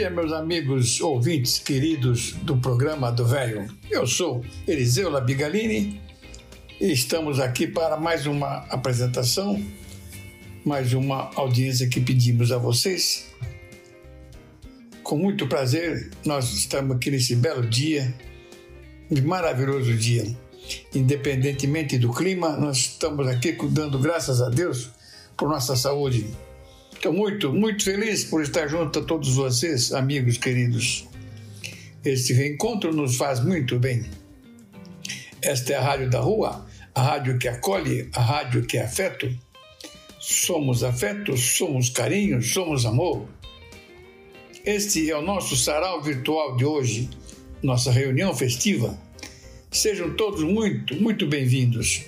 [0.00, 3.68] Dia, meus amigos ouvintes queridos do programa do Velho.
[3.90, 6.00] Eu sou Eliseu Labigalini
[6.80, 9.62] e estamos aqui para mais uma apresentação,
[10.64, 13.26] mais uma audiência que pedimos a vocês.
[15.02, 18.14] Com muito prazer, nós estamos aqui nesse belo dia,
[19.10, 20.24] um maravilhoso dia.
[20.94, 24.88] Independentemente do clima, nós estamos aqui dando graças a Deus
[25.36, 26.26] por nossa saúde
[27.00, 31.08] Estou muito, muito feliz por estar junto a todos vocês, amigos queridos.
[32.04, 34.04] Este reencontro nos faz muito bem.
[35.40, 39.34] Esta é a Rádio da Rua, a rádio que acolhe, a rádio que é afeto.
[40.18, 43.26] Somos afeto, somos carinho, somos amor.
[44.66, 47.08] Este é o nosso sarau virtual de hoje,
[47.62, 48.94] nossa reunião festiva.
[49.70, 52.04] Sejam todos muito, muito bem-vindos.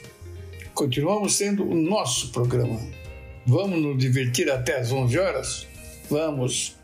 [0.75, 3.02] Continuamos sendo o nosso programa.
[3.45, 5.67] Vamos nos divertir até às 11 horas?
[6.09, 6.77] Vamos.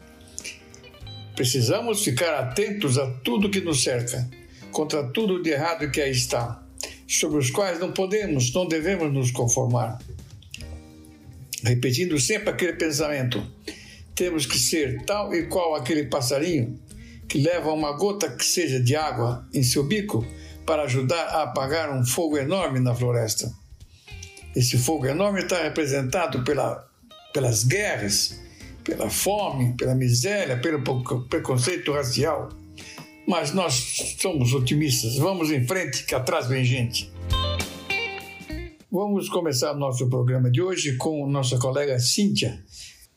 [1.37, 4.29] Precisamos ficar atentos a tudo que nos cerca,
[4.73, 6.61] contra tudo de errado que aí está,
[7.07, 9.99] sobre os quais não podemos, não devemos nos conformar.
[11.63, 13.41] Repetindo sempre aquele pensamento:
[14.17, 16.77] temos que ser tal e qual aquele passarinho
[17.29, 20.27] que leva uma gota que seja de água em seu bico
[20.67, 23.49] para ajudar a apagar um fogo enorme na floresta.
[24.59, 26.85] Esse fogo enorme está representado pela,
[27.33, 28.41] pelas guerras,
[28.83, 30.83] pela fome, pela miséria, pelo
[31.29, 32.49] preconceito racial.
[33.25, 37.09] Mas nós somos otimistas, vamos em frente, que atrás vem gente.
[38.91, 42.61] Vamos começar nosso programa de hoje com nossa colega Cíntia,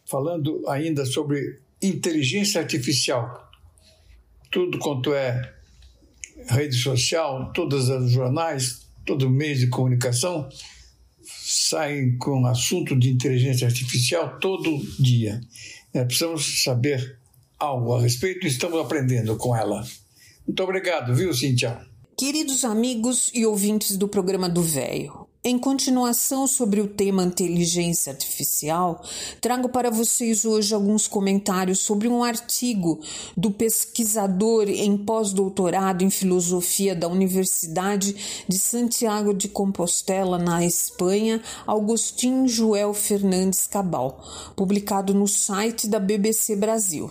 [0.06, 3.50] falando ainda sobre inteligência artificial.
[4.52, 5.56] Tudo quanto é
[6.50, 10.48] rede social, todos os jornais, todo meio de comunicação
[11.40, 15.42] saem com assunto de inteligência artificial todo dia.
[15.94, 17.18] É, precisamos saber
[17.60, 19.86] algo a respeito e estamos aprendendo com ela.
[20.48, 21.80] Muito obrigado, viu, Cintia?
[22.18, 29.04] Queridos amigos e ouvintes do programa do Véio, em continuação sobre o tema inteligência artificial,
[29.40, 33.00] trago para vocês hoje alguns comentários sobre um artigo
[33.36, 42.48] do pesquisador em pós-doutorado em filosofia da Universidade de Santiago de Compostela, na Espanha, Agostinho
[42.48, 44.24] Joel Fernandes Cabal,
[44.56, 47.10] publicado no site da BBC Brasil.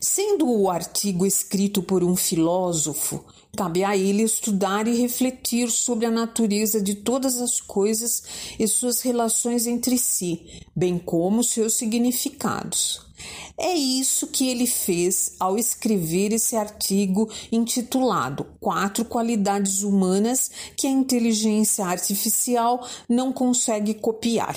[0.00, 3.24] Sendo o artigo escrito por um filósofo,
[3.56, 8.22] Cabe a ele estudar e refletir sobre a natureza de todas as coisas
[8.58, 13.08] e suas relações entre si, bem como seus significados.
[13.56, 20.90] É isso que ele fez ao escrever esse artigo intitulado Quatro Qualidades Humanas que a
[20.90, 24.56] Inteligência Artificial não consegue copiar.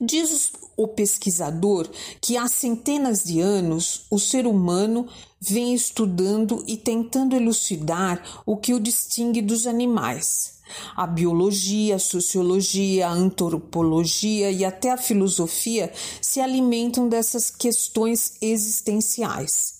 [0.00, 1.88] Diz o pesquisador
[2.20, 5.08] que há centenas de anos o ser humano
[5.40, 10.58] vem estudando e tentando elucidar o que o distingue dos animais.
[10.94, 19.78] A biologia, a sociologia, a antropologia e até a filosofia se alimentam dessas questões existenciais.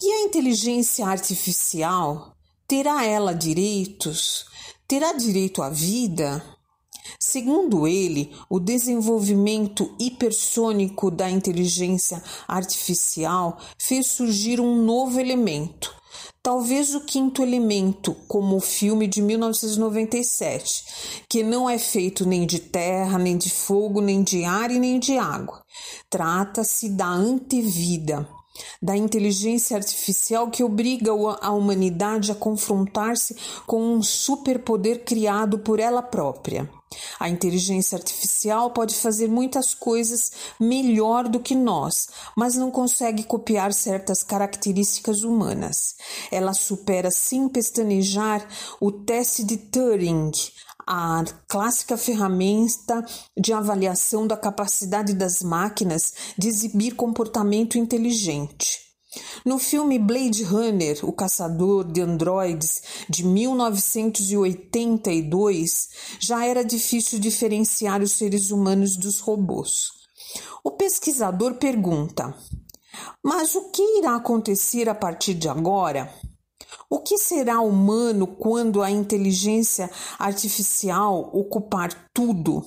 [0.00, 2.36] E a inteligência artificial
[2.68, 4.46] terá ela direitos?
[4.86, 6.55] Terá direito à vida?
[7.18, 15.94] Segundo ele, o desenvolvimento hipersônico da inteligência artificial fez surgir um novo elemento,
[16.42, 20.84] talvez o quinto elemento, como o filme de 1997,
[21.28, 24.98] que não é feito nem de terra, nem de fogo, nem de ar e nem
[24.98, 25.64] de água.
[26.08, 28.28] Trata-se da antevida
[28.80, 31.10] da inteligência artificial que obriga
[31.40, 33.36] a humanidade a confrontar-se
[33.66, 36.68] com um superpoder criado por ela própria.
[37.18, 43.72] A inteligência artificial pode fazer muitas coisas melhor do que nós, mas não consegue copiar
[43.72, 45.96] certas características humanas.
[46.30, 48.46] Ela supera sem pestanejar
[48.80, 50.30] o teste de Turing,
[50.86, 53.04] a clássica ferramenta
[53.36, 58.86] de avaliação da capacidade das máquinas de exibir comportamento inteligente.
[59.44, 65.88] No filme Blade Runner, o caçador de androides de 1982,
[66.20, 69.88] já era difícil diferenciar os seres humanos dos robôs.
[70.62, 72.34] O pesquisador pergunta:
[73.22, 76.12] Mas o que irá acontecer a partir de agora?
[76.88, 82.64] O que será humano quando a inteligência artificial ocupar tudo?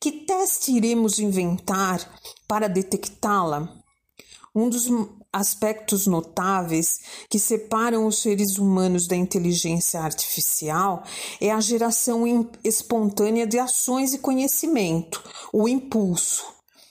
[0.00, 2.00] Que teste iremos inventar
[2.48, 3.68] para detectá-la?
[4.54, 4.88] Um dos
[5.32, 6.98] aspectos notáveis
[7.28, 11.04] que separam os seres humanos da inteligência artificial
[11.40, 12.24] é a geração
[12.64, 15.22] espontânea de ações e conhecimento,
[15.52, 16.44] o impulso.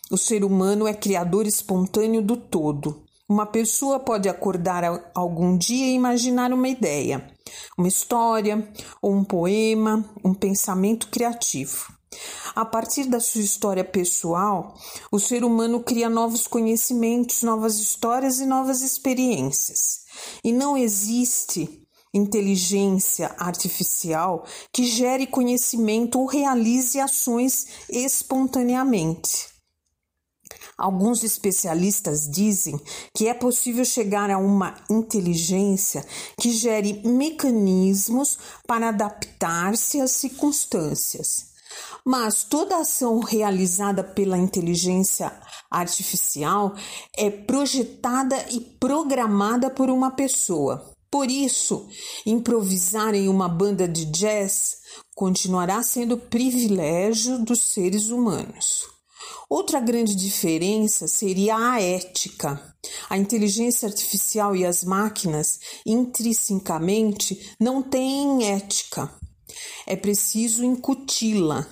[0.09, 3.08] O ser humano é criador espontâneo do todo.
[3.29, 4.83] Uma pessoa pode acordar
[5.13, 7.31] algum dia e imaginar uma ideia,
[7.77, 8.67] uma história,
[8.99, 11.93] ou um poema, um pensamento criativo.
[12.55, 14.73] A partir da sua história pessoal,
[15.11, 20.05] o ser humano cria novos conhecimentos, novas histórias e novas experiências.
[20.43, 24.43] E não existe inteligência artificial
[24.73, 29.58] que gere conhecimento ou realize ações espontaneamente.
[30.79, 32.79] Alguns especialistas dizem
[33.13, 36.05] que é possível chegar a uma inteligência
[36.39, 41.49] que gere mecanismos para adaptar-se às circunstâncias.
[42.05, 45.29] Mas toda ação realizada pela inteligência
[45.69, 46.73] artificial
[47.17, 50.95] é projetada e programada por uma pessoa.
[51.11, 51.89] Por isso,
[52.25, 54.77] improvisar em uma banda de jazz
[55.13, 58.98] continuará sendo privilégio dos seres humanos.
[59.49, 62.61] Outra grande diferença seria a ética.
[63.09, 69.11] A inteligência artificial e as máquinas intrinsecamente não têm ética.
[69.87, 71.67] É preciso incuti-la.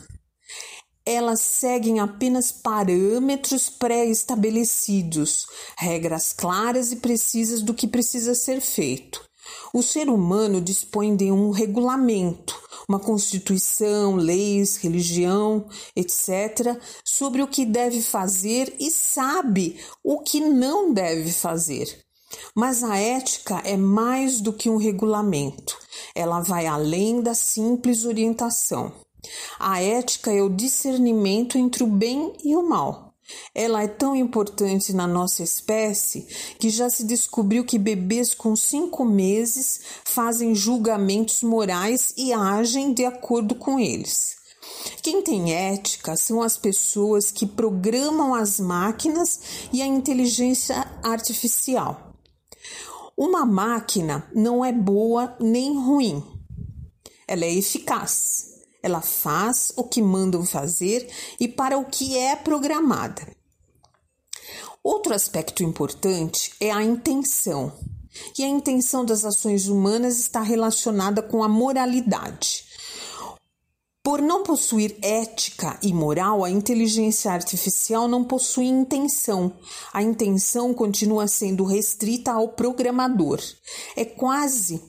[1.06, 5.46] Elas seguem apenas parâmetros pré-estabelecidos,
[5.78, 9.24] regras claras e precisas do que precisa ser feito.
[9.72, 17.66] O ser humano dispõe de um regulamento, uma constituição, leis, religião, etc., sobre o que
[17.66, 22.06] deve fazer e sabe o que não deve fazer.
[22.56, 25.78] Mas a ética é mais do que um regulamento,
[26.16, 28.92] ela vai além da simples orientação.
[29.60, 33.07] A ética é o discernimento entre o bem e o mal.
[33.54, 36.28] Ela é tão importante na nossa espécie
[36.60, 43.06] que já se descobriu que bebês com cinco meses fazem julgamentos morais e agem de
[43.06, 44.38] acordo com eles.
[45.02, 49.40] Quem tem ética são as pessoas que programam as máquinas
[49.72, 52.14] e a inteligência artificial.
[53.16, 56.24] Uma máquina não é boa nem ruim,
[57.28, 58.57] ela é eficaz.
[58.82, 61.10] Ela faz o que mandam fazer
[61.40, 63.36] e para o que é programada.
[64.84, 67.74] Outro aspecto importante é a intenção.
[68.38, 72.66] E a intenção das ações humanas está relacionada com a moralidade.
[74.08, 79.52] Por não possuir ética e moral, a inteligência artificial não possui intenção.
[79.92, 83.42] A intenção continua sendo restrita ao programador.
[83.98, 84.82] É quase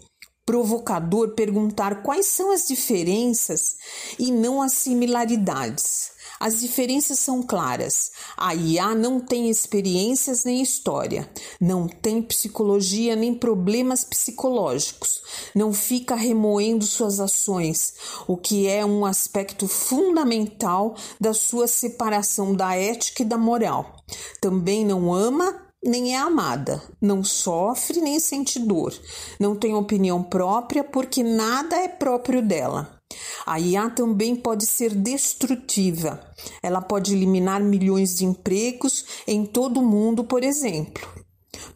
[0.49, 3.77] provocador perguntar quais são as diferenças
[4.19, 6.13] e não as similaridades.
[6.41, 8.13] As diferenças são claras.
[8.35, 11.29] A IA não tem experiências nem história,
[11.61, 15.21] não tem psicologia nem problemas psicológicos,
[15.55, 17.93] não fica remoendo suas ações,
[18.27, 23.97] o que é um aspecto fundamental da sua separação da ética e da moral.
[24.41, 28.93] Também não ama nem é amada, não sofre nem sente dor,
[29.39, 32.99] não tem opinião própria porque nada é próprio dela.
[33.47, 36.21] A IA também pode ser destrutiva.
[36.63, 41.09] Ela pode eliminar milhões de empregos em todo o mundo, por exemplo.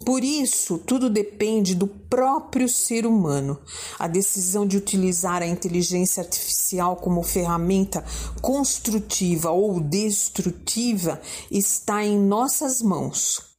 [0.04, 3.58] Por isso, tudo depende do próprio ser humano.
[3.98, 8.04] A decisão de utilizar a inteligência artificial como ferramenta
[8.40, 13.51] construtiva ou destrutiva está em nossas mãos.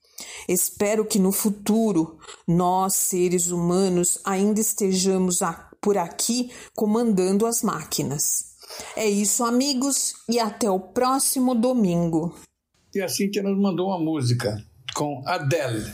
[0.47, 5.39] Espero que no futuro nós, seres humanos, ainda estejamos
[5.81, 8.53] por aqui comandando as máquinas.
[8.95, 12.33] É isso, amigos, e até o próximo domingo.
[12.93, 14.57] E a Cintia nos mandou uma música
[14.93, 15.91] com Adele.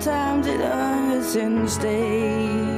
[0.00, 2.74] sometimes it hurts and stay.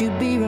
[0.00, 0.47] you'd be.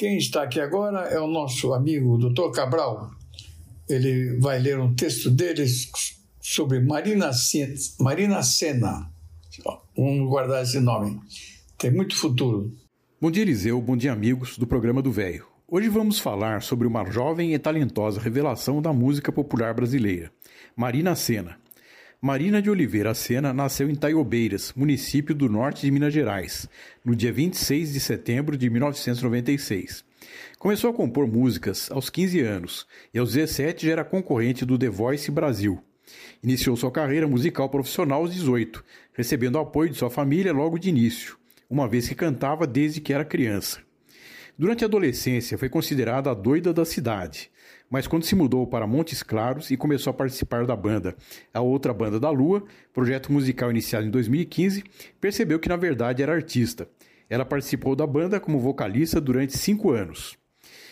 [0.00, 2.52] Quem está aqui agora é o nosso amigo Dr.
[2.54, 3.10] Cabral.
[3.86, 5.90] Ele vai ler um texto deles
[6.40, 7.30] sobre Marina,
[8.00, 9.12] Marina Senna.
[9.94, 11.20] Vamos guardar esse nome.
[11.76, 12.72] Tem muito futuro.
[13.20, 13.78] Bom dia, Eliseu.
[13.78, 15.46] Bom dia, amigos do programa do Velho.
[15.68, 20.32] Hoje vamos falar sobre uma jovem e talentosa revelação da música popular brasileira,
[20.74, 21.59] Marina Sena.
[22.22, 26.68] Marina de Oliveira Sena nasceu em Taiobeiras, município do norte de Minas Gerais,
[27.02, 30.04] no dia 26 de setembro de 1996.
[30.58, 34.90] Começou a compor músicas aos 15 anos e aos 17 já era concorrente do The
[34.90, 35.82] Voice Brasil.
[36.42, 38.84] Iniciou sua carreira musical profissional aos 18,
[39.14, 41.38] recebendo apoio de sua família logo de início,
[41.70, 43.80] uma vez que cantava desde que era criança.
[44.60, 47.50] Durante a adolescência, foi considerada a doida da cidade,
[47.88, 51.16] mas quando se mudou para Montes Claros e começou a participar da banda
[51.54, 52.62] A Outra Banda da Lua,
[52.92, 54.84] projeto musical iniciado em 2015,
[55.18, 56.86] percebeu que na verdade era artista.
[57.30, 60.36] Ela participou da banda como vocalista durante cinco anos.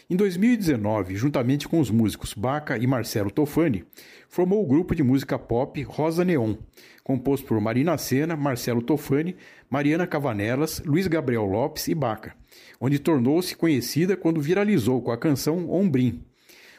[0.09, 3.85] Em 2019, juntamente com os músicos Baca e Marcelo Tofani,
[4.31, 6.55] formou o grupo de música pop Rosa Neon,
[7.05, 9.37] composto por Marina Sena, Marcelo Tofani,
[9.69, 12.38] Mariana Cavanelas, Luiz Gabriel Lopes e Baca
[12.81, 16.23] onde tornou-se conhecida quando viralizou com a canção Ombrim.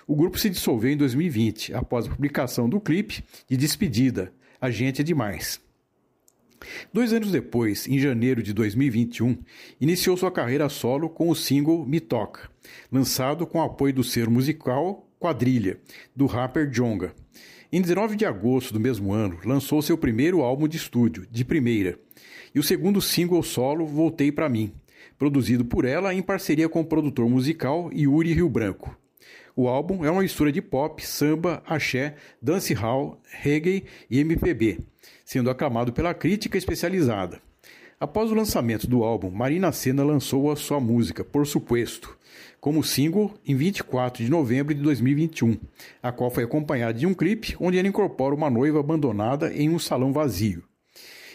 [0.07, 5.01] O grupo se dissolveu em 2020, após a publicação do clipe de despedida, A Gente
[5.01, 5.61] é Demais.
[6.91, 9.37] Dois anos depois, em janeiro de 2021,
[9.79, 12.49] iniciou sua carreira solo com o single Me Toca,
[12.91, 15.79] lançado com apoio do ser musical Quadrilha,
[16.15, 17.13] do rapper Jonga.
[17.71, 21.99] Em 19 de agosto do mesmo ano, lançou seu primeiro álbum de estúdio, De Primeira,
[22.53, 24.73] e o segundo single solo, Voltei para Mim,
[25.19, 28.97] produzido por ela em parceria com o produtor musical Yuri Rio Branco.
[29.53, 34.79] O álbum é uma mistura de pop, samba, axé, dancehall, reggae e MPB,
[35.25, 37.41] sendo aclamado pela crítica especializada.
[37.99, 42.17] Após o lançamento do álbum, Marina Senna lançou a sua música, Por Supuesto,
[42.61, 45.57] como single em 24 de novembro de 2021,
[46.01, 49.77] a qual foi acompanhada de um clipe onde ela incorpora uma noiva abandonada em um
[49.77, 50.68] salão vazio.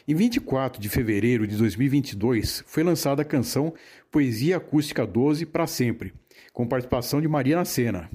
[0.07, 3.73] Em 24 de fevereiro de 2022, foi lançada a canção
[4.11, 6.13] Poesia Acústica 12 para Sempre,
[6.53, 8.11] com participação de Mariana Senna.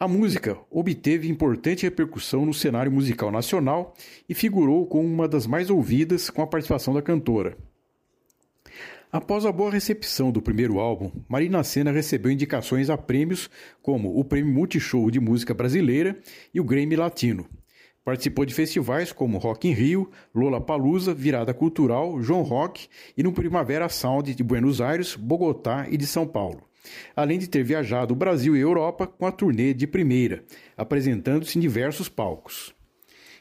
[0.00, 3.94] A música obteve importante repercussão no cenário musical nacional
[4.28, 7.56] e figurou como uma das mais ouvidas com a participação da cantora.
[9.12, 13.48] Após a boa recepção do primeiro álbum, Marina Senna recebeu indicações a prêmios
[13.80, 16.18] como o Prêmio Multishow de Música Brasileira
[16.52, 17.46] e o Grammy Latino.
[18.04, 23.32] Participou de festivais como Rock in Rio, Lola Palusa, Virada Cultural, João Rock e no
[23.32, 26.70] Primavera Sound de Buenos Aires, Bogotá e de São Paulo
[27.14, 30.44] além de ter viajado o Brasil e Europa com a turnê de primeira,
[30.76, 32.74] apresentando-se em diversos palcos.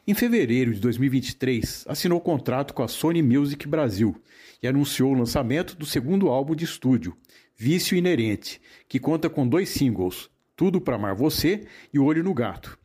[0.07, 4.15] Em fevereiro de 2023, assinou contrato com a Sony Music Brasil
[4.61, 7.15] e anunciou o lançamento do segundo álbum de estúdio,
[7.55, 12.77] Vício Inerente, que conta com dois singles, Tudo para Amar Você e Olho no Gato.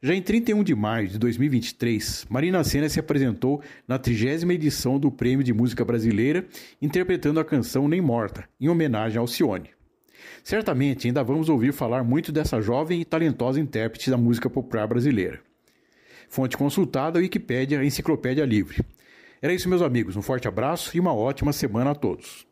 [0.00, 5.10] Já em 31 de maio de 2023, Marina Senna se apresentou na trigésima edição do
[5.10, 6.46] Prêmio de Música Brasileira,
[6.80, 9.70] interpretando a canção Nem Morta, em homenagem ao Alcione.
[10.44, 15.40] Certamente ainda vamos ouvir falar muito dessa jovem e talentosa intérprete da música popular brasileira.
[16.28, 18.84] Fonte consultada: Wikipédia, Enciclopédia Livre.
[19.42, 20.14] Era isso, meus amigos.
[20.16, 22.46] Um forte abraço e uma ótima semana a todos.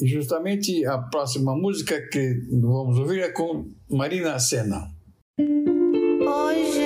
[0.00, 4.88] E justamente a próxima música que vamos ouvir é com Marina Senna.
[5.38, 6.77] Hoje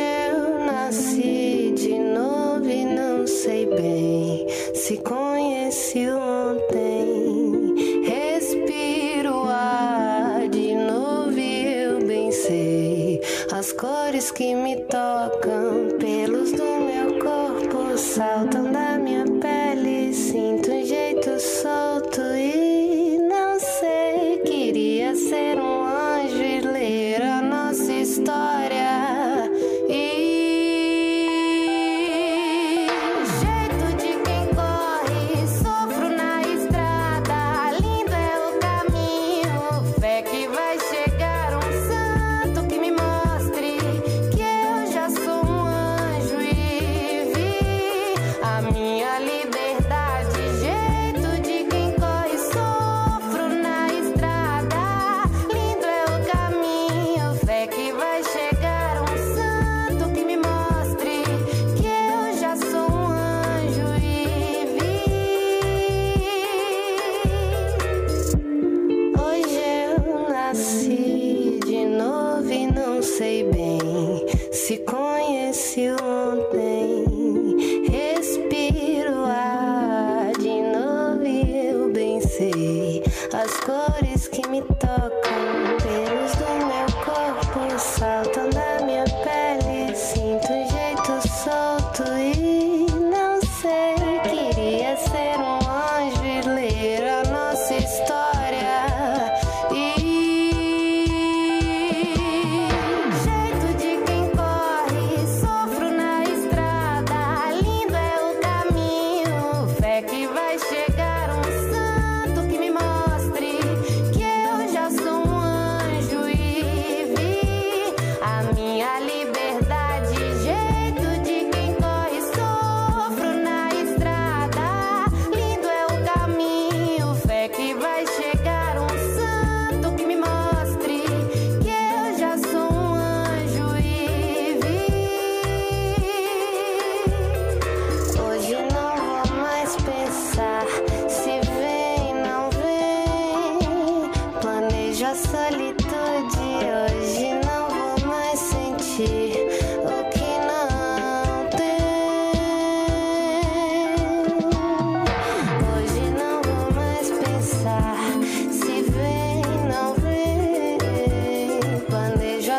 [0.92, 7.74] nasci de novo e não sei bem se conheci ontem.
[8.04, 16.64] Respiro ar de novo e eu bem sei as cores que me tocam, pelos do
[16.64, 18.91] meu corpo saltam da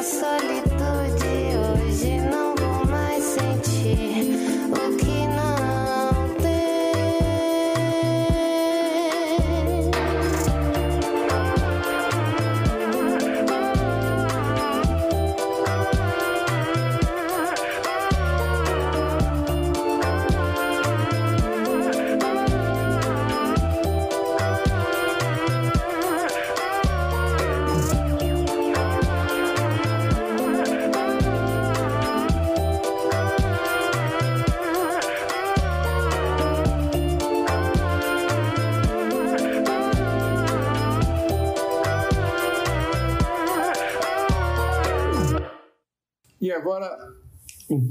[0.04, 0.73] soledad.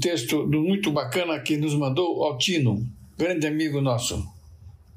[0.03, 2.85] Texto muito bacana que nos mandou Altino,
[3.17, 4.21] grande amigo nosso.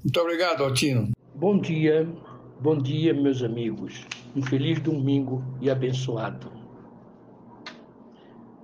[0.03, 1.13] Muito obrigado, Altino.
[1.33, 2.13] Bom dia,
[2.61, 4.05] bom dia, meus amigos.
[4.35, 6.51] Um feliz domingo e abençoado.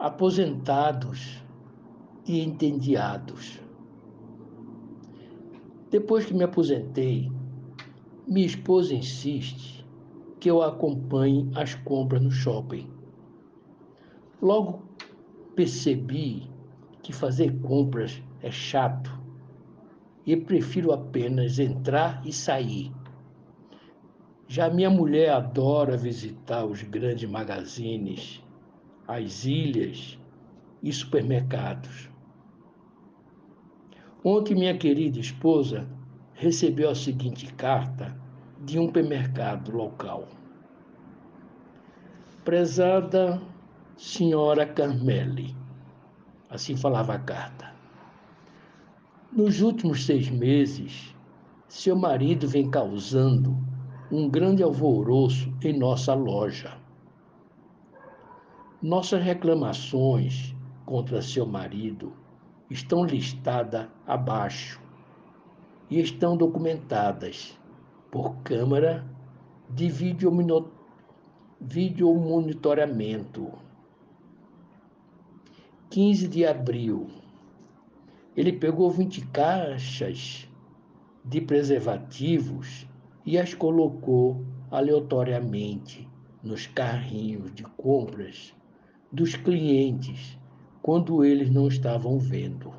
[0.01, 1.41] Aposentados
[2.27, 3.61] e entendiados.
[5.93, 7.31] Depois que me aposentei,
[8.27, 9.87] minha esposa insiste
[10.41, 12.91] que eu acompanhe às compras no shopping.
[14.41, 14.83] Logo
[15.55, 16.51] percebi
[17.03, 19.11] que fazer compras é chato
[20.25, 22.93] e prefiro apenas entrar e sair.
[24.47, 28.43] Já minha mulher adora visitar os grandes magazines,
[29.09, 30.19] as ilhas
[30.83, 32.11] e supermercados.
[34.25, 35.89] Ontem, minha querida esposa
[36.35, 38.17] recebeu a seguinte carta
[38.65, 40.29] de um supermercado local.
[42.45, 43.41] Prezada
[43.97, 45.57] senhora Carmele,
[46.51, 47.73] assim falava a carta.
[49.31, 51.15] Nos últimos seis meses,
[51.69, 53.57] seu marido vem causando
[54.11, 56.77] um grande alvoroço em nossa loja.
[58.83, 62.13] Nossas reclamações contra seu marido
[62.69, 64.81] estão listadas abaixo
[65.89, 67.59] e estão documentadas
[68.11, 69.07] por câmera
[69.71, 70.71] de videomino-
[71.61, 73.51] videomonitoramento.
[75.93, 77.11] 15 de abril,
[78.35, 80.49] ele pegou 20 caixas
[81.23, 82.89] de preservativos
[83.27, 86.09] e as colocou aleatoriamente
[86.43, 88.55] nos carrinhos de compras
[89.13, 90.39] dos clientes
[90.81, 92.73] quando eles não estavam vendo.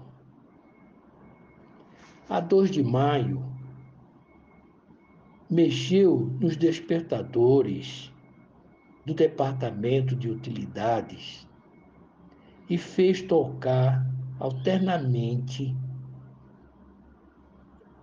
[2.28, 3.46] A 2 de maio,
[5.48, 8.12] mexeu nos despertadores
[9.06, 11.48] do departamento de utilidades
[12.74, 14.04] e fez tocar
[14.40, 15.78] alternamente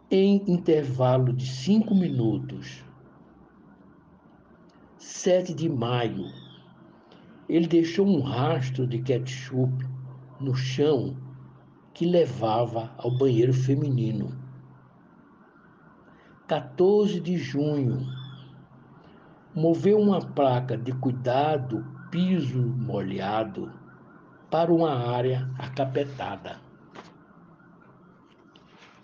[0.08, 2.84] em intervalo de cinco minutos.
[4.96, 6.32] 7 de maio,
[7.48, 9.72] ele deixou um rastro de ketchup
[10.38, 11.16] no chão
[11.92, 14.38] que levava ao banheiro feminino.
[16.46, 18.06] 14 de junho,
[19.52, 23.79] moveu uma placa de cuidado piso molhado
[24.50, 26.60] para uma área acapetada.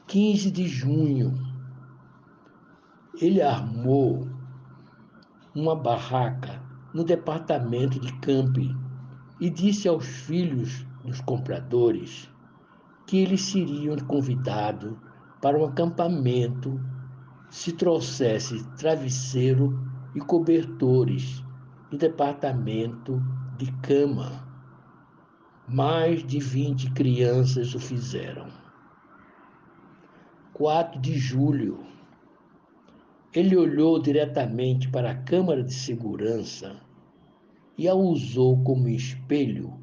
[0.06, 1.34] 15 de junho,
[3.20, 4.28] ele armou
[5.54, 8.76] uma barraca no departamento de camping
[9.40, 12.30] e disse aos filhos dos compradores
[13.06, 14.96] que eles seriam convidados
[15.40, 16.80] para um acampamento
[17.48, 19.78] se trouxesse travesseiro
[20.14, 21.42] e cobertores
[21.90, 23.22] do departamento
[23.56, 24.45] de cama.
[25.68, 28.46] Mais de 20 crianças o fizeram.
[30.52, 31.84] 4 de julho,
[33.34, 36.80] ele olhou diretamente para a câmara de segurança
[37.76, 39.76] e a usou como espelho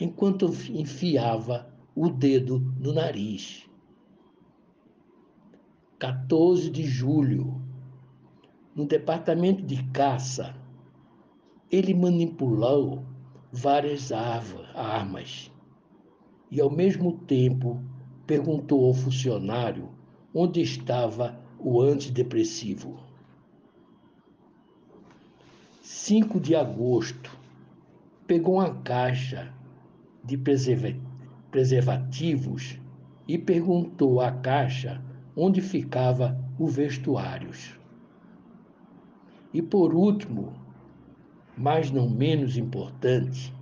[0.00, 3.68] enquanto enfiava o dedo no nariz.
[5.98, 7.60] 14 de julho,
[8.72, 10.54] no departamento de caça,
[11.68, 13.04] ele manipulou
[13.54, 15.48] várias armas
[16.50, 17.80] e, ao mesmo tempo,
[18.26, 19.88] perguntou ao funcionário
[20.34, 22.98] onde estava o antidepressivo.
[25.80, 27.30] 5 de agosto,
[28.26, 29.54] pegou uma caixa
[30.24, 30.98] de preserva-
[31.52, 32.80] preservativos
[33.28, 35.00] e perguntou à caixa
[35.36, 37.78] onde ficava o vestuários.
[39.52, 40.63] E por último,
[41.56, 43.54] mas não menos importante,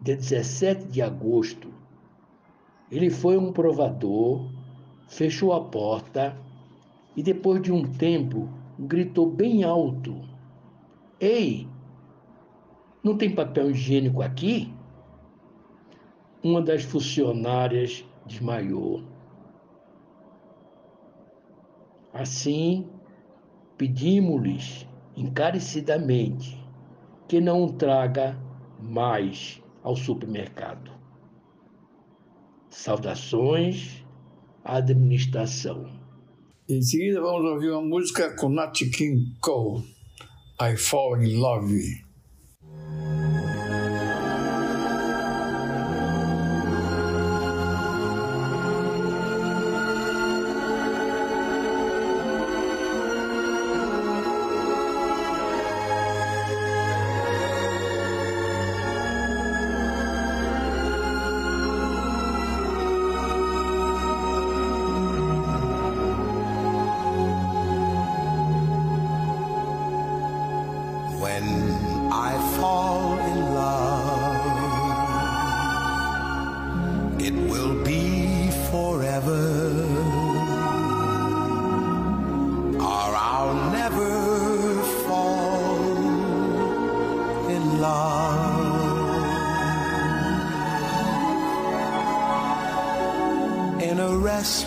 [0.00, 1.72] dia 17 de agosto,
[2.90, 4.50] ele foi um provador,
[5.08, 6.36] fechou a porta
[7.16, 10.20] e depois de um tempo gritou bem alto:
[11.18, 11.68] Ei,
[13.02, 14.72] não tem papel higiênico aqui?
[16.42, 19.02] Uma das funcionárias desmaiou.
[22.12, 22.88] Assim,
[23.76, 26.59] pedimos-lhes encarecidamente
[27.30, 28.36] que não traga
[28.82, 30.90] mais ao supermercado.
[32.68, 34.04] Saudações
[34.64, 35.88] à administração.
[36.68, 39.84] Em seguida, vamos ouvir uma música com Nat King Cole,
[40.60, 42.09] I Fall in Love.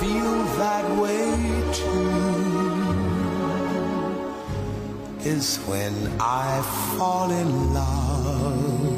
[0.00, 1.28] Feel that way
[1.74, 2.40] too
[5.28, 6.62] is when I
[6.96, 8.89] fall in love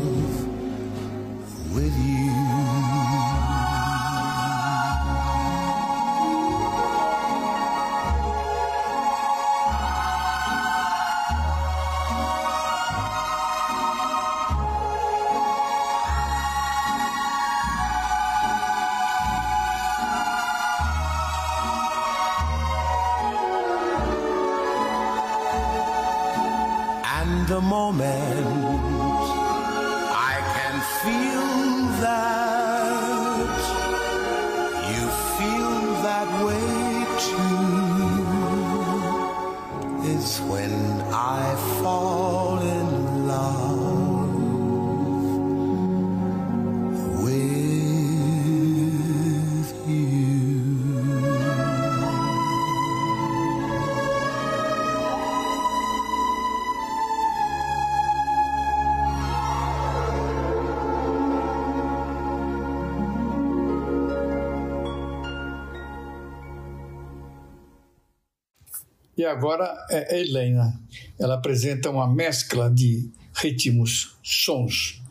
[69.32, 70.78] agora é Helena.
[71.18, 75.02] Ela apresenta uma mescla de ritmos, sons.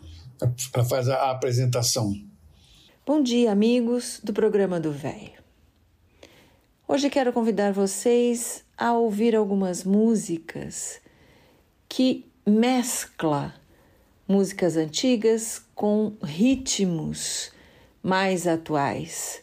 [0.73, 2.13] Ela faz a apresentação.
[3.05, 5.41] Bom dia, amigos do programa do Velho.
[6.87, 11.01] Hoje quero convidar vocês a ouvir algumas músicas
[11.89, 13.53] que mescla
[14.27, 17.51] músicas antigas com ritmos
[18.03, 19.41] mais atuais.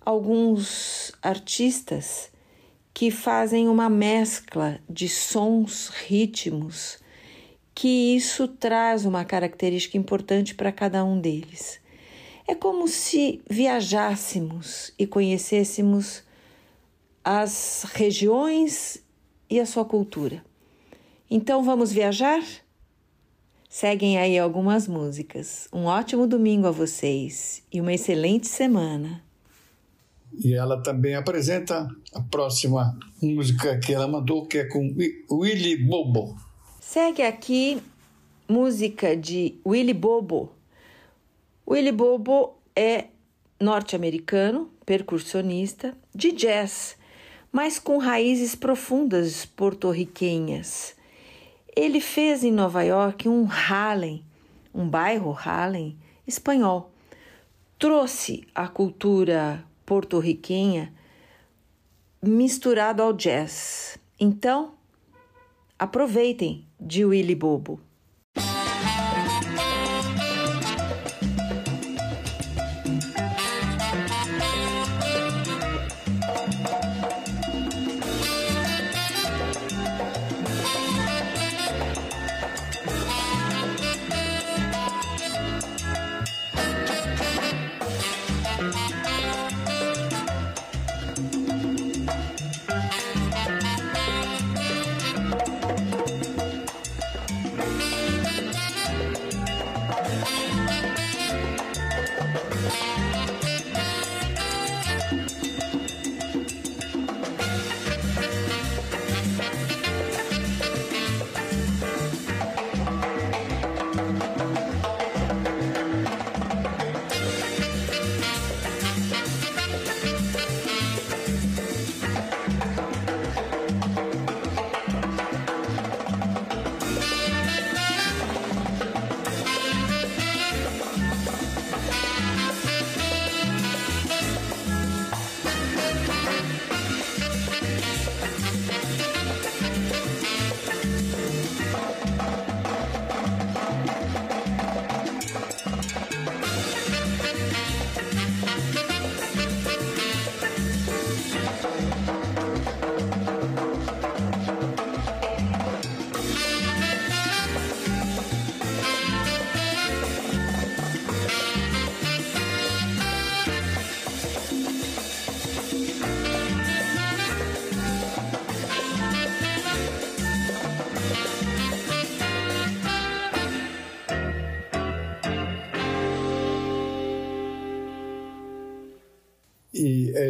[0.00, 2.30] Alguns artistas
[2.92, 6.98] que fazem uma mescla de sons, ritmos,
[7.74, 11.80] que isso traz uma característica importante para cada um deles.
[12.46, 16.22] É como se viajássemos e conhecêssemos
[17.24, 19.02] as regiões
[19.48, 20.44] e a sua cultura.
[21.30, 22.42] Então vamos viajar?
[23.68, 25.68] Seguem aí algumas músicas.
[25.72, 29.22] Um ótimo domingo a vocês e uma excelente semana.
[30.38, 35.76] E ela também apresenta a próxima música que ela mandou, que é com Wi- Willy
[35.76, 36.36] Bobo.
[36.80, 37.82] Segue aqui
[38.48, 40.52] música de Willy Bobo.
[41.68, 43.06] Willy Bobo é
[43.60, 46.96] norte-americano, percussionista de jazz,
[47.52, 50.94] mas com raízes profundas porto-riquenhas.
[51.76, 54.24] Ele fez em Nova York um Harlem,
[54.74, 56.90] um bairro Harlem espanhol.
[57.78, 60.94] Trouxe a cultura porto-riquenha
[62.22, 63.98] misturado ao jazz.
[64.20, 64.74] Então,
[65.76, 67.80] aproveitem de Willy Bobo.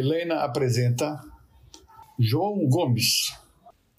[0.01, 1.21] Helena apresenta
[2.17, 3.37] João Gomes.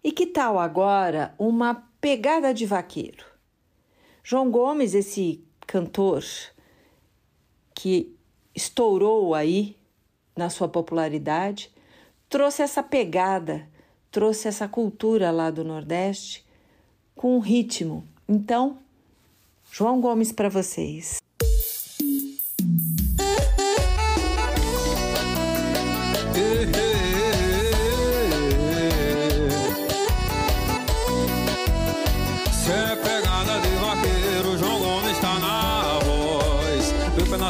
[0.02, 3.24] E que tal agora uma pegada de vaqueiro?
[4.24, 6.24] João Gomes, esse cantor
[7.72, 8.12] que
[8.52, 9.76] estourou aí
[10.36, 11.70] na sua popularidade,
[12.28, 13.68] trouxe essa pegada,
[14.10, 16.44] trouxe essa cultura lá do Nordeste
[17.14, 18.04] com um ritmo.
[18.28, 18.78] Então,
[19.70, 21.18] João Gomes para vocês.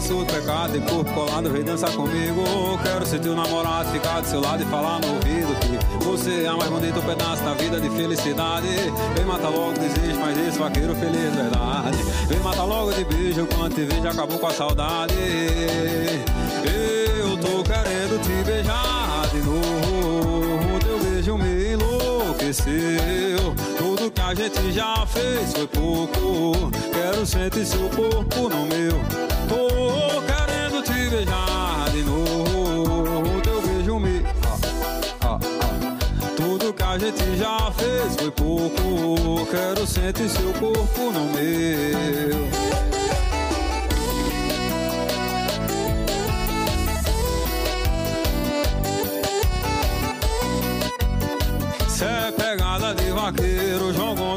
[0.08, 2.42] Do pecado e corpo colado, vem dançar comigo.
[2.82, 6.50] Quero ser teu namorado, ficar do seu lado e falar no ouvido que você é
[6.50, 8.66] mais bonito pedaço da vida de felicidade.
[9.14, 11.96] Vem matar logo desejo, mas esse vaqueiro feliz de verdade.
[12.28, 15.14] Vem matar logo de beijo, quando te vejo acabou com a saudade.
[16.64, 18.91] Eu tô querendo te beijar
[24.32, 26.70] a gente já fez foi pouco.
[26.90, 28.98] Quero sentir seu corpo no meu.
[29.46, 33.40] Tô querendo te beijar de novo.
[33.42, 34.24] Teu beijo me.
[34.42, 34.58] Ah,
[35.20, 36.30] ah, ah.
[36.34, 39.46] Tudo que a gente já fez foi pouco.
[39.50, 42.91] Quero sentir seu corpo no meu.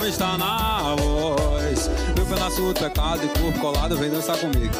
[0.05, 1.89] Vaqueiro, João Gomes tá na voz.
[2.15, 4.73] Meu pedaço do pecado e corpo colado, vem dançar comigo.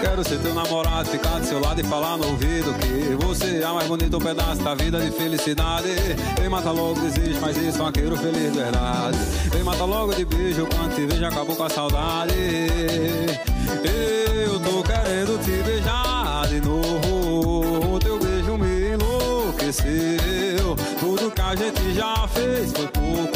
[0.00, 3.64] Quero ser teu namorado, ficar do seu lado e falar no ouvido que você é
[3.64, 5.88] a mais bonita um pedaço da vida de felicidade.
[6.38, 9.18] Vem matar logo o desejo, mas esse vaqueiro feliz de verdade.
[9.50, 12.34] Vem matar logo de beijo, quando te vejo acabou com a saudade.
[14.44, 20.76] Eu tô querendo te beijar de novo, teu beijo me enlouqueceu.
[21.00, 23.27] Tudo que a gente já fez foi pouco.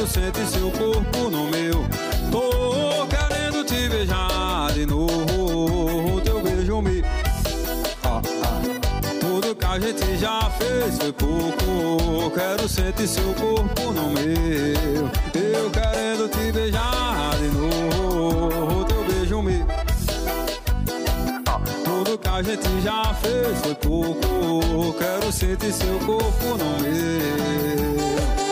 [0.00, 1.84] Quero sentir seu corpo no meu.
[2.32, 6.22] Tô querendo te beijar de novo.
[6.22, 7.04] Teu beijo me.
[8.02, 8.62] Ah, ah.
[9.20, 12.30] Tudo que a gente já fez foi pouco.
[12.34, 15.10] Quero sentir seu corpo no meu.
[15.34, 18.84] Eu querendo te beijar de novo.
[18.86, 19.66] Teu beijo me.
[21.84, 24.94] Tudo que a gente já fez foi pouco.
[24.98, 28.49] Quero sentir seu corpo no meu.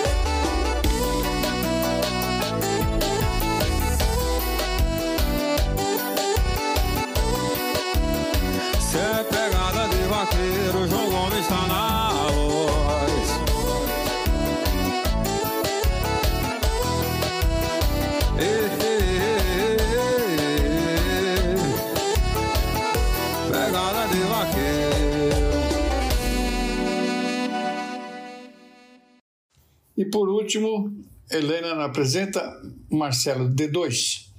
[30.49, 30.91] Último,
[31.31, 32.59] Helena apresenta
[32.91, 34.31] Marcelo D2,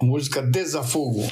[0.00, 1.22] a música Desafogo.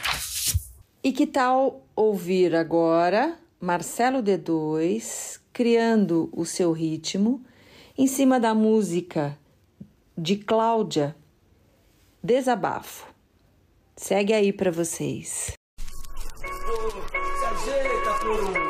[1.03, 7.45] E que tal ouvir agora Marcelo D2 criando o seu ritmo
[7.99, 9.37] em cima da música
[10.17, 11.17] de Cláudia
[12.23, 13.13] Desabafo.
[13.97, 15.55] Segue aí para vocês.
[16.41, 18.64] Se ajeita por um.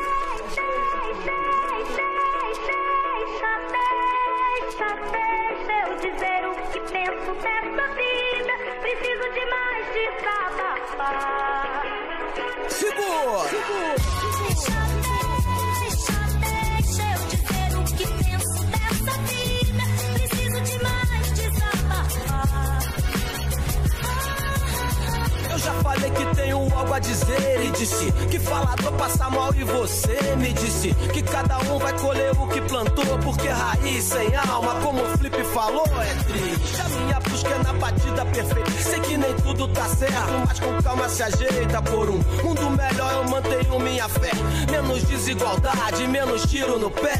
[26.15, 30.93] Que tenho algo a dizer e disse que falador passa mal e você me disse
[31.13, 35.43] que cada um vai colher o que plantou porque raiz sem alma, como o Flip
[35.45, 36.81] falou, é triste.
[36.81, 38.71] A minha busca é na batida perfeita.
[38.71, 43.11] Sei que nem tudo tá certo, mas com calma se ajeita por um mundo melhor.
[43.13, 44.31] Eu mantenho minha fé,
[44.71, 47.19] menos desigualdade, menos tiro no pé.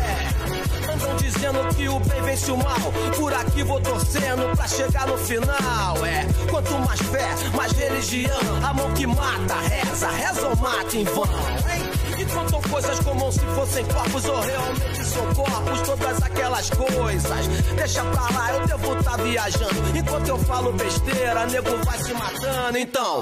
[1.05, 2.91] Andam dizendo que o bem vence o mal.
[3.15, 6.03] Por aqui vou torcendo pra chegar no final.
[6.03, 8.39] É, quanto mais fé, mais religião.
[8.67, 11.25] A mão que mata, reza, reza ou mata em vão.
[11.71, 12.19] Hein?
[12.19, 15.81] E contam coisas como se fossem corpos ou realmente são corpos.
[15.81, 17.47] Todas aquelas coisas.
[17.75, 19.97] Deixa pra lá, eu devo estar viajando.
[19.97, 22.77] Enquanto eu falo besteira, nego vai se matando.
[22.79, 23.21] Então.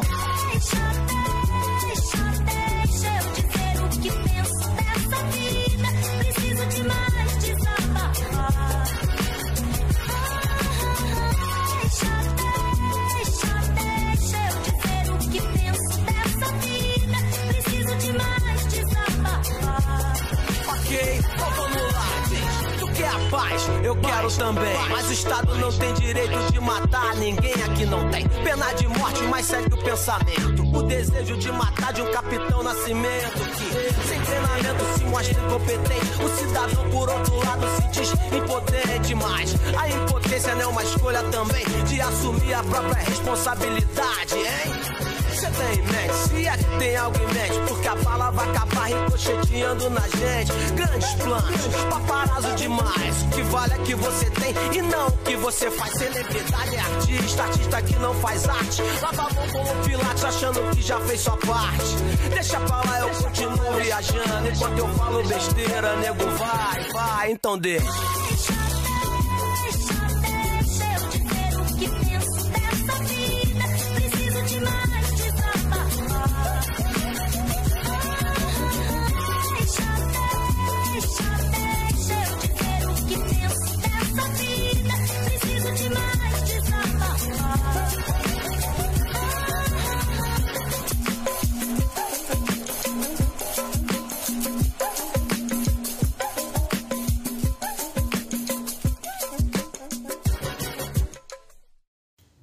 [23.33, 23.67] Paz?
[23.83, 24.77] Eu quero também.
[24.89, 28.27] Mas o Estado não tem direito de matar ninguém aqui não tem.
[28.43, 30.77] Pena de morte, mas segue o pensamento.
[30.77, 36.23] O desejo de matar de um capitão nascimento que, sem treinamento, se mostra incompetente.
[36.23, 41.23] O cidadão, por outro lado, se diz impotente, mas a impotência não é uma escolha
[41.23, 44.82] também de assumir a própria responsabilidade, hein?
[45.63, 48.49] Você tem em mente, se é que tem algo em mente, porque a bala vai
[48.49, 50.51] acabar ricocheteando na gente.
[50.75, 53.21] Grandes planos, paparazzo demais.
[53.23, 55.93] O que vale é que você tem e não o que você faz.
[55.93, 58.81] Celebridade é artista, artista que não faz arte.
[59.01, 61.95] Lava a mão como Pilates, achando que já fez sua parte.
[62.29, 64.49] Deixa pra lá, eu continuo viajando.
[64.49, 67.85] Enquanto eu falo besteira, nego vai, vai, então deixa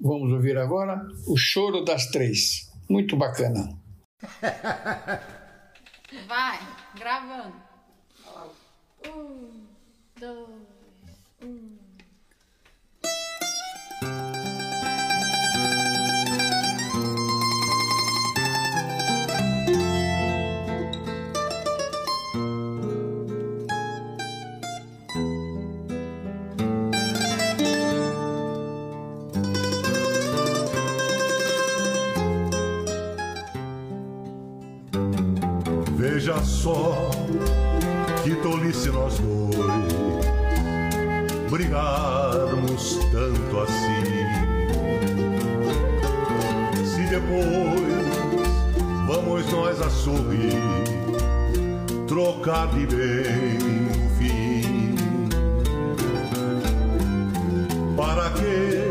[0.03, 2.71] Vamos ouvir agora o Choro das Três.
[2.89, 3.69] Muito bacana.
[6.27, 6.59] Vai,
[6.97, 7.55] gravando.
[9.07, 9.67] Um,
[10.19, 10.49] dois,
[11.43, 11.80] um.
[36.23, 37.09] Veja só
[38.23, 39.55] que tolice nós dois
[41.49, 44.05] brigarmos tanto assim.
[46.85, 48.05] Se depois
[49.07, 50.61] vamos nós a sorrir,
[52.07, 53.57] trocar de bem
[53.89, 54.95] o fim.
[57.97, 58.85] Para que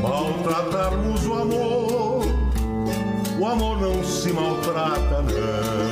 [0.00, 2.22] maltratarmos o amor?
[3.36, 5.89] O amor não se maltrata, não.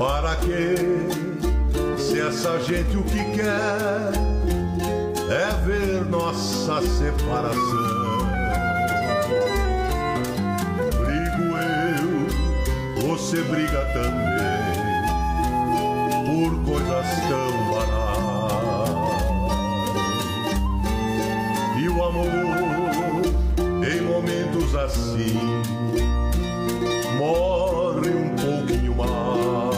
[0.00, 0.76] Para que,
[1.98, 4.10] se essa gente o que quer
[5.30, 7.60] é ver nossa separação?
[11.04, 11.54] Brigo
[11.98, 14.72] eu, você briga também,
[16.24, 18.96] por coisas tão banais.
[21.78, 22.26] E o amor,
[23.86, 25.38] em momentos assim,
[27.18, 29.69] morre um pouquinho mais.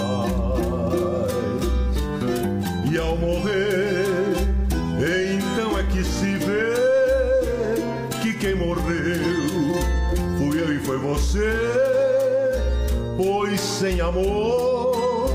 [8.43, 8.82] Quem morreu
[10.36, 11.55] fui eu e foi você.
[13.16, 15.30] Pois sem amor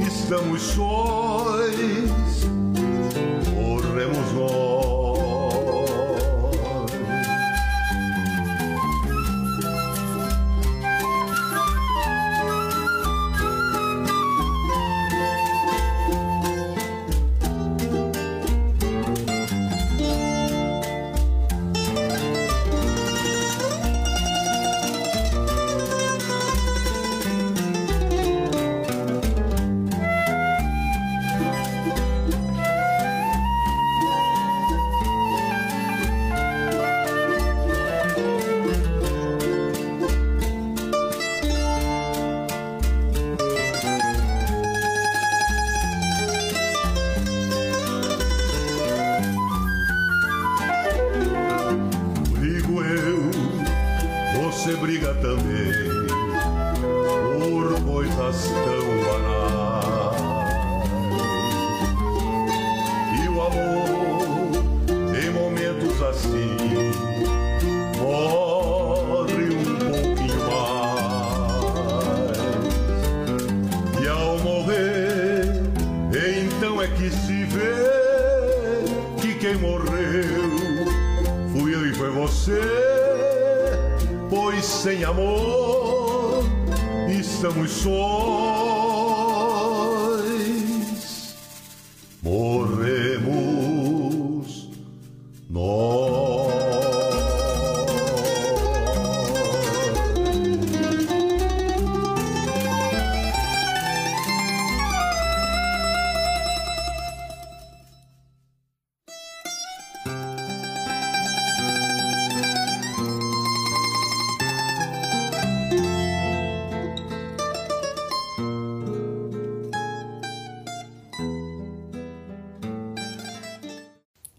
[0.00, 2.46] estamos sóis,
[3.54, 4.67] morremos nós.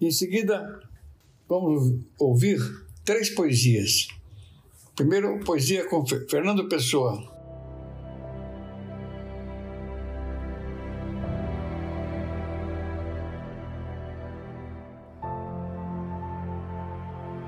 [0.10, 0.80] Em seguida,
[1.48, 2.58] vamos ouvir
[3.06, 4.08] três poesias.
[4.96, 7.32] Primeiro, poesia com Fe- Fernando Pessoa.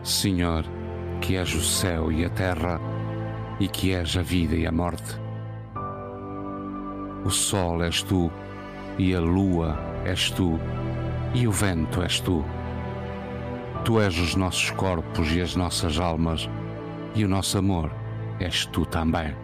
[0.03, 0.63] Senhor,
[1.19, 2.79] que és o céu e a terra,
[3.59, 5.15] e que és a vida e a morte.
[7.25, 8.31] O sol és tu,
[8.99, 10.59] e a lua és tu,
[11.33, 12.43] e o vento és tu.
[13.85, 16.49] Tu és os nossos corpos e as nossas almas,
[17.15, 17.91] e o nosso amor
[18.39, 19.35] és tu também.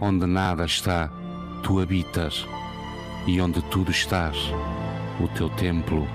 [0.00, 1.10] Onde nada está,
[1.62, 2.46] tu habitas,
[3.26, 4.36] e onde tudo estás,
[5.20, 6.06] o teu templo,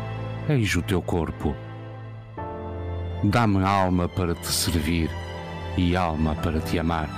[0.49, 1.55] eis o teu corpo.
[3.23, 5.09] Dá-me alma para te servir
[5.77, 7.09] e alma para te amar.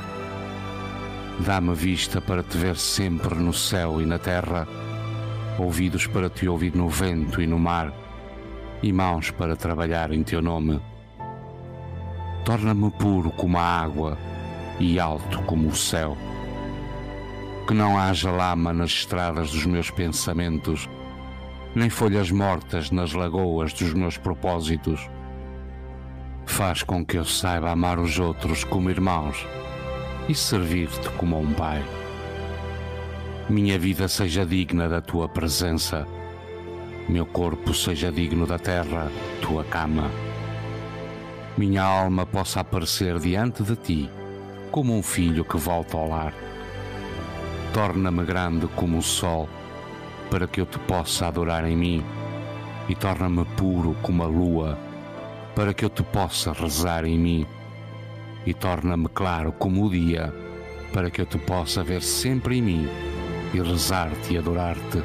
[1.40, 4.68] Dá-me vista para te ver sempre no céu e na terra,
[5.58, 7.94] ouvidos para te ouvir no vento e no mar,
[8.82, 10.82] e mãos para trabalhar em teu nome.
[12.44, 14.18] Torna-me puro como a água
[14.80, 16.18] e alto como o céu.
[17.68, 20.88] Que não haja lama nas estradas dos meus pensamentos,
[21.74, 25.10] nem folhas mortas nas lagoas dos meus propósitos
[26.46, 29.46] faz com que eu saiba amar os outros como irmãos
[30.30, 31.84] e servir-te como um pai.
[33.48, 36.08] Minha vida seja digna da tua presença,
[37.08, 40.10] meu corpo seja digno da terra, tua cama.
[41.56, 44.10] Minha alma possa aparecer diante de ti
[44.72, 46.34] como um filho que volta ao lar.
[47.72, 49.48] Torna-me grande como o sol,
[50.32, 52.04] para que eu te possa adorar em mim,
[52.90, 54.76] e torna-me puro como a lua
[55.56, 57.46] para que eu te possa rezar em mim,
[58.44, 60.34] e torna-me claro como o dia,
[60.92, 63.15] para que eu te possa ver sempre em mim
[63.56, 65.02] e rezar-te e adorar-te.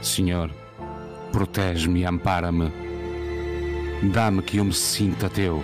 [0.00, 0.50] Senhor,
[1.32, 2.70] protege-me e ampara-me.
[4.12, 5.62] Dá-me que eu me sinta teu.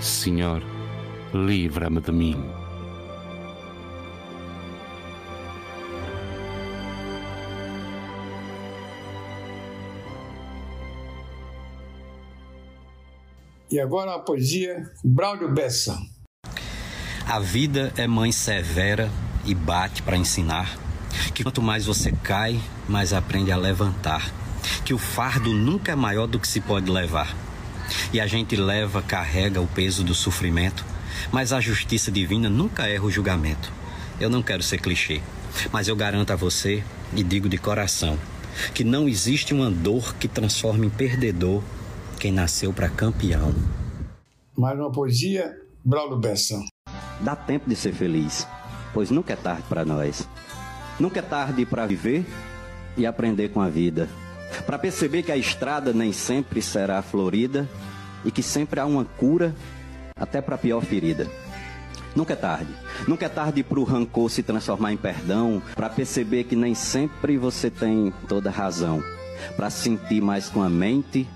[0.00, 0.62] Senhor,
[1.32, 2.36] livra-me de mim.
[13.70, 15.98] E agora a poesia Braulio Bessa.
[17.26, 19.10] A vida é mãe severa
[19.46, 20.78] e bate para ensinar
[21.34, 24.32] que quanto mais você cai, mais aprende a levantar.
[24.84, 27.34] Que o fardo nunca é maior do que se pode levar.
[28.12, 30.84] E a gente leva, carrega o peso do sofrimento,
[31.30, 33.72] mas a justiça divina nunca erra o julgamento.
[34.18, 35.20] Eu não quero ser clichê,
[35.72, 36.82] mas eu garanto a você
[37.14, 38.18] e digo de coração
[38.72, 41.62] que não existe uma dor que transforme em perdedor
[42.18, 43.52] quem nasceu para campeão.
[44.56, 45.52] Mais uma poesia,
[45.84, 46.58] Braulio Bessa.
[47.20, 48.46] Dá tempo de ser feliz,
[48.94, 50.26] pois nunca é tarde para nós.
[50.98, 52.24] Nunca é tarde para viver
[52.96, 54.08] e aprender com a vida.
[54.64, 57.68] Para perceber que a estrada nem sempre será florida
[58.24, 59.54] e que sempre há uma cura
[60.14, 61.28] até para a pior ferida.
[62.14, 62.72] Nunca é tarde.
[63.08, 67.36] Nunca é tarde para o rancor se transformar em perdão, para perceber que nem sempre
[67.36, 69.02] você tem toda razão,
[69.56, 71.28] para sentir mais com a mente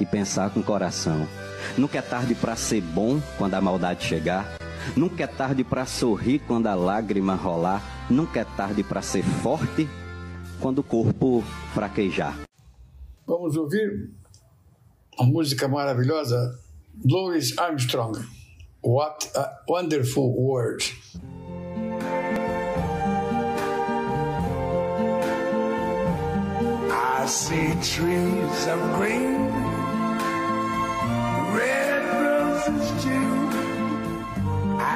[0.00, 1.28] e pensar com o coração.
[1.76, 4.57] Nunca é tarde para ser bom quando a maldade chegar.
[4.96, 7.82] Nunca é tarde para sorrir quando a lágrima rolar.
[8.10, 9.88] Nunca é tarde para ser forte
[10.60, 11.42] quando o corpo
[11.74, 12.38] fraquejar.
[13.26, 14.10] Vamos ouvir
[15.18, 16.58] a música maravilhosa
[17.04, 18.18] Louis Armstrong.
[18.82, 20.82] What a wonderful world.
[26.90, 29.50] I see trees of green,
[31.52, 33.27] red roses too.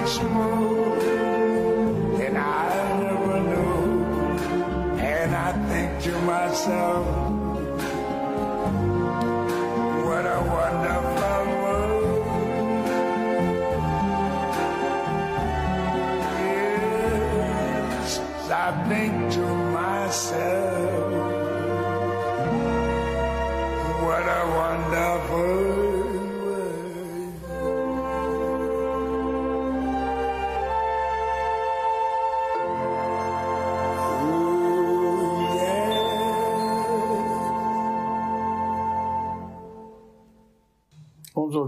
[0.00, 0.59] 为什么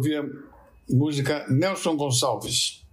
[0.02, 0.24] Vamos ouvir a
[0.90, 2.84] música Nelson Gonçalves.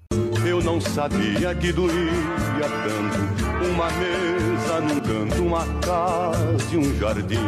[0.48, 7.40] Eu não sabia que doía tanto uma mesa num canto, uma casa e um jardim.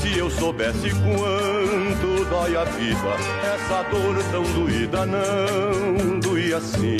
[0.00, 6.98] Se eu soubesse quanto dói a vida, essa dor tão doída não doía assim.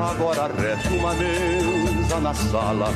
[0.00, 2.88] Agora resta uma mesa na sala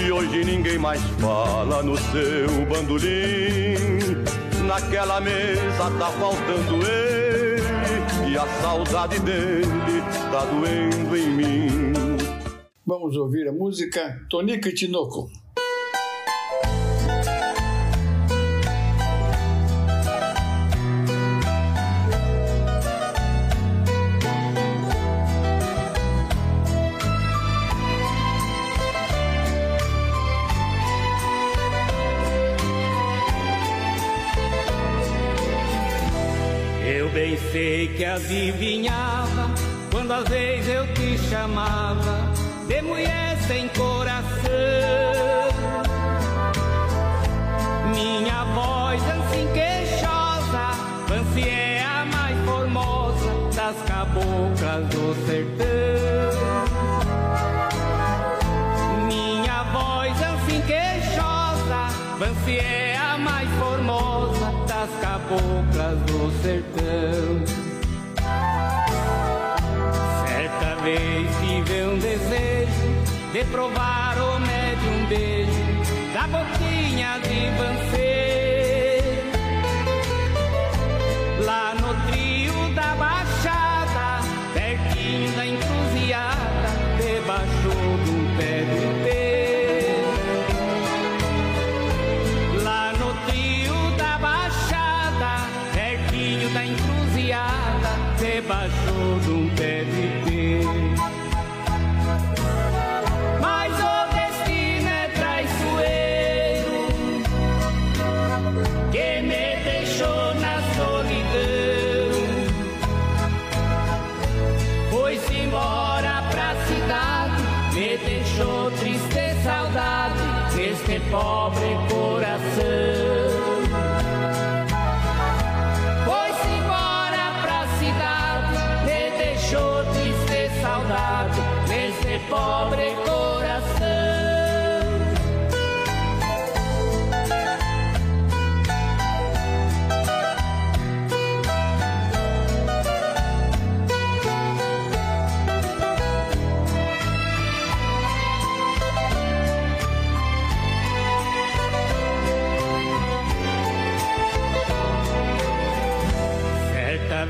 [0.00, 4.03] e hoje ninguém mais fala no seu bandolim.
[4.74, 9.68] Naquela mesa tá faltando ele e a saudade dele
[10.10, 11.92] está doendo em mim.
[12.84, 15.30] Vamos ouvir a música Tonica Tinoco.
[38.14, 39.50] Adivinhava
[39.90, 42.30] quando às vezes eu te chamava
[42.68, 44.24] de mulher sem coração.
[47.92, 50.70] Minha voz assim queixosa,
[51.08, 55.64] Fancy é a mais formosa das caboclas do sertão.
[59.08, 61.88] Minha voz assim queixosa,
[62.18, 66.73] Fancy é a mais formosa das caboclas do sertão.
[73.50, 77.83] Provar o médium beijo da boquinha de Vancê.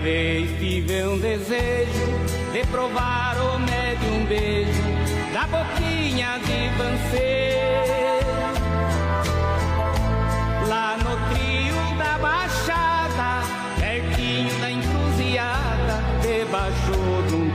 [0.04, 2.06] Vez tive um desejo
[2.52, 4.82] de provar o médium beijo
[5.32, 8.20] da boquinha de você.
[10.68, 13.46] Lá no trio da baixada,
[13.80, 16.92] pertinho da encruzilhada, debaixo
[17.26, 17.53] de um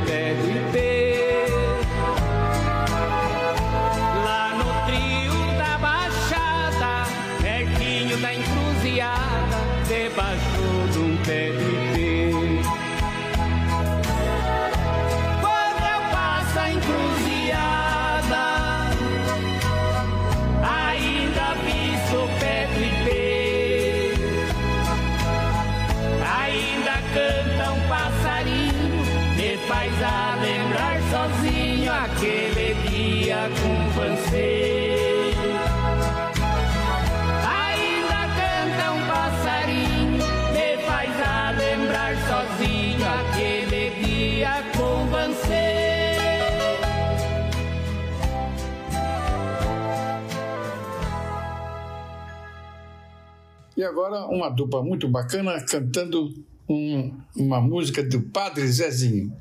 [53.90, 56.30] agora uma dupla muito bacana cantando
[56.70, 59.34] um- uma música do Padre Zezinho.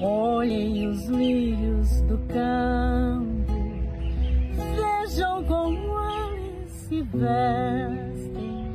[0.00, 3.52] Olhem os lírios do campo,
[4.76, 5.78] vejam como
[6.34, 8.66] eles se vestem.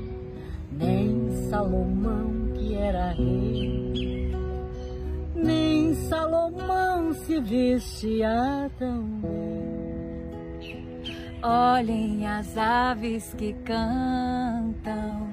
[0.71, 4.33] Nem Salomão, que era rei,
[5.35, 9.40] nem Salomão se vestia tão bem.
[11.43, 15.27] Olhem as aves que cantam,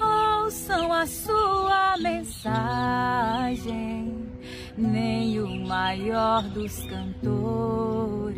[0.00, 3.54] ouçam a sua mensagem.
[4.76, 8.34] Nem o maior dos cantores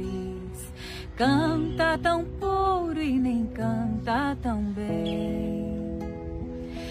[1.16, 5.76] canta tão puro e nem canta tão bem.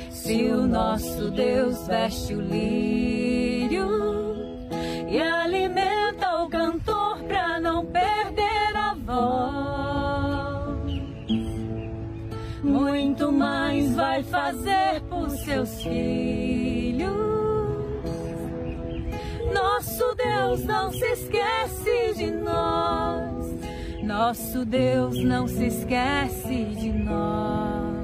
[0.09, 3.85] Se o nosso Deus veste o lírio
[5.09, 5.94] e alimenta
[14.15, 17.11] vai fazer por seus filhos.
[19.53, 23.45] Nosso Deus não se esquece de nós.
[24.03, 27.95] Nosso Deus não se esquece de nós.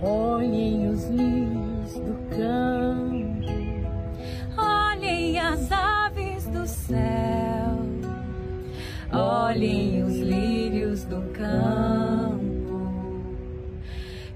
[0.00, 3.24] Olhem os lírios do campo,
[4.56, 7.78] Olhem as aves do céu.
[9.12, 12.23] Olhem os lírios do campo.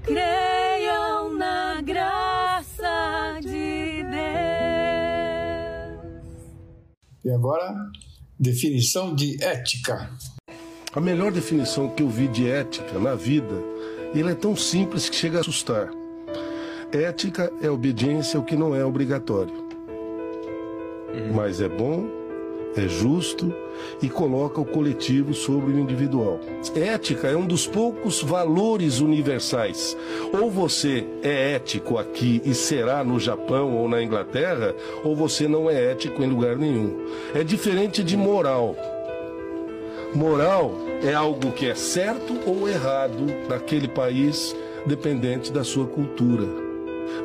[0.09, 4.19] Creiam na graça de Deus.
[7.23, 7.75] E agora,
[8.39, 10.09] definição de ética.
[10.95, 13.53] A melhor definição que eu vi de ética na vida,
[14.15, 15.91] e ela é tão simples que chega a assustar.
[16.91, 19.69] Ética é obediência ao que não é obrigatório.
[21.35, 22.07] Mas é bom,
[22.75, 23.53] é justo
[24.01, 26.39] e coloca o coletivo sobre o individual.
[26.75, 29.97] Ética é um dos poucos valores universais.
[30.33, 35.69] Ou você é ético aqui e será no Japão ou na Inglaterra, ou você não
[35.69, 37.05] é ético em lugar nenhum.
[37.33, 38.75] É diferente de moral.
[40.13, 44.55] Moral é algo que é certo ou errado naquele país,
[44.85, 46.68] dependente da sua cultura.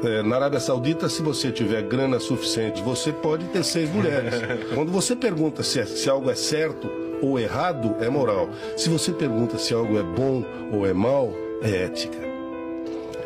[0.05, 4.35] É, na Arábia Saudita, se você tiver grana suficiente, você pode ter seis mulheres.
[4.75, 6.91] Quando você pergunta se, é- se algo é certo
[7.23, 8.49] ou errado, é moral.
[8.77, 11.33] Se você pergunta se algo é bom ou é mal,
[11.63, 12.19] é ética.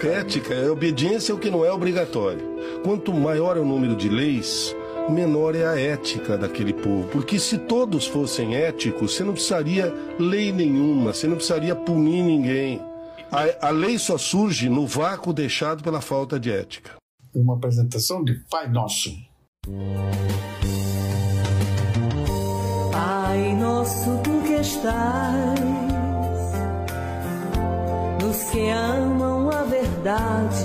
[0.07, 2.41] Ética é obediência ao que não é obrigatório.
[2.85, 4.77] Quanto maior é o número de leis,
[5.09, 7.09] menor é a ética daquele povo.
[7.11, 12.81] Porque se todos fossem éticos, você não precisaria lei nenhuma, você não precisaria punir ninguém.
[13.31, 16.93] A, a lei só surge no vácuo deixado pela falta de ética.
[17.35, 19.11] Uma apresentação de Pai Nosso.
[22.91, 25.61] Pai nosso, tu que estás
[28.23, 30.65] nos que amam a verdade,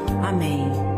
[0.21, 0.90] Amém.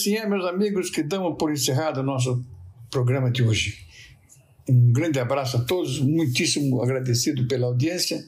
[0.00, 2.42] Assim é, meus amigos, que damos por encerrado o nosso
[2.90, 3.86] programa de hoje.
[4.68, 8.24] Um grande abraço a todos, muitíssimo agradecido pela audiência.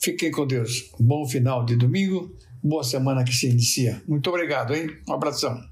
[0.00, 0.90] Fiquem com Deus.
[1.00, 2.32] Bom final de domingo,
[2.62, 4.00] boa semana que se inicia.
[4.06, 4.88] Muito obrigado, hein?
[5.08, 5.71] Um abração.